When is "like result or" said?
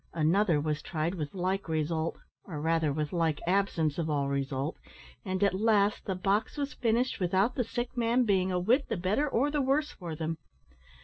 1.35-2.59